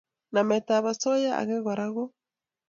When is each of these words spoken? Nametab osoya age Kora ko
Nametab 0.33 0.83
osoya 0.91 1.31
age 1.41 1.57
Kora 1.65 1.85
ko 1.95 2.03